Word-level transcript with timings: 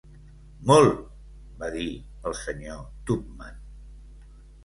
"Molt!" 0.69 1.01
va 1.59 1.67
dir 1.75 1.85
el 2.31 2.35
Sr. 2.39 2.77
Tupman. 3.11 3.61